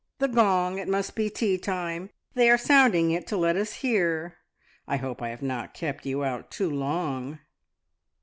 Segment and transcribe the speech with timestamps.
[0.17, 0.79] "The gong!
[0.79, 2.09] It must be tea time.
[2.33, 4.37] They are sounding it to let us hear.
[4.87, 7.37] I hope I have not kept you out too long."